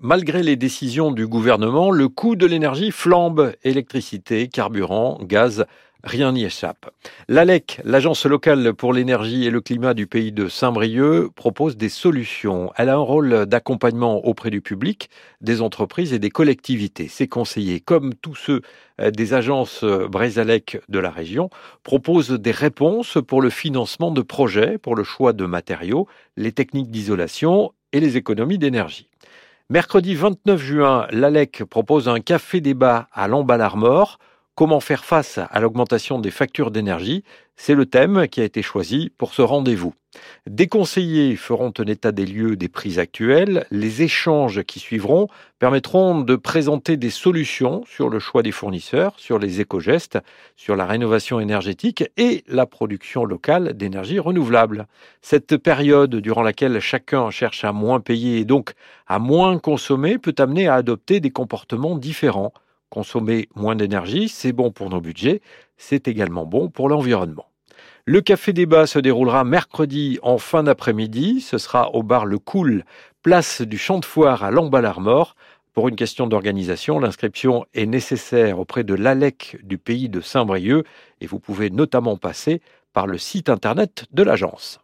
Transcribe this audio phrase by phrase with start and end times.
[0.00, 3.52] Malgré les décisions du gouvernement, le coût de l'énergie flambe.
[3.64, 5.66] Électricité, carburant, gaz,
[6.04, 6.88] rien n'y échappe.
[7.26, 12.70] L'ALEC, l'agence locale pour l'énergie et le climat du pays de Saint-Brieuc, propose des solutions.
[12.76, 17.08] Elle a un rôle d'accompagnement auprès du public, des entreprises et des collectivités.
[17.08, 18.62] Ses conseillers, comme tous ceux
[19.00, 21.50] euh, des agences Brésalec de la région,
[21.82, 26.06] proposent des réponses pour le financement de projets, pour le choix de matériaux,
[26.36, 29.08] les techniques d'isolation et les économies d'énergie.
[29.70, 34.18] Mercredi 29 juin, l'ALEC propose un café débat à l'emballarmort.
[34.58, 37.22] Comment faire face à l'augmentation des factures d'énergie?
[37.54, 39.94] C'est le thème qui a été choisi pour ce rendez-vous.
[40.48, 43.68] Des conseillers feront un état des lieux des prix actuels.
[43.70, 45.28] Les échanges qui suivront
[45.60, 50.18] permettront de présenter des solutions sur le choix des fournisseurs, sur les éco-gestes,
[50.56, 54.88] sur la rénovation énergétique et la production locale d'énergie renouvelable.
[55.22, 58.72] Cette période durant laquelle chacun cherche à moins payer et donc
[59.06, 62.52] à moins consommer peut amener à adopter des comportements différents.
[62.90, 65.42] Consommer moins d'énergie, c'est bon pour nos budgets,
[65.76, 67.46] c'est également bon pour l'environnement.
[68.06, 71.42] Le café débat se déroulera mercredi en fin d'après-midi.
[71.42, 72.84] Ce sera au bar Le Cool,
[73.22, 75.36] place du Champ de Foire à Lamballe-Armor.
[75.74, 80.84] Pour une question d'organisation, l'inscription est nécessaire auprès de l'ALEC du pays de Saint-Brieuc
[81.20, 82.62] et vous pouvez notamment passer
[82.94, 84.80] par le site internet de l'agence.